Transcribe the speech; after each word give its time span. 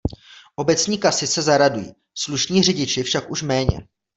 Obecní 0.55 0.97
kasy 0.97 1.27
se 1.27 1.41
zaradují, 1.41 1.93
slušní 2.15 2.63
řidiči 2.63 3.03
však 3.03 3.31
už 3.31 3.43
méně. 3.43 3.87